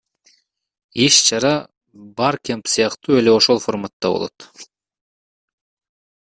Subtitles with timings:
[1.05, 1.53] Иш чара
[2.17, 4.37] Баркэмп сыяктуу эле ошол фарматта болот.